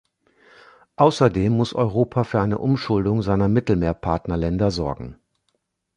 [0.95, 5.19] Außerdem muss Europa für eine Umschuldung seiner Mittelmeerpartnerländer sorgen.